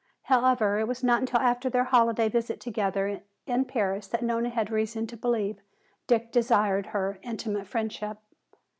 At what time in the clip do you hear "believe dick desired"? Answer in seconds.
5.15-6.87